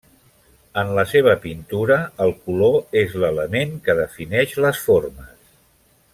[0.81, 5.37] En la seva pintura, el color és l'element que defineix les formes.